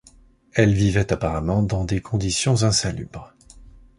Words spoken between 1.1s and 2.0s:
apparemment dans